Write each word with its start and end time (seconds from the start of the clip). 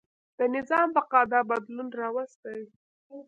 د 0.37 0.39
نظام 0.55 0.87
بقا 0.95 1.21
دا 1.31 1.39
بدلون 1.49 1.87
راوستی. 1.99 2.61